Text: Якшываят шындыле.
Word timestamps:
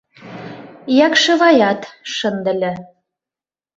Якшываят 1.07 1.81
шындыле. 2.15 2.71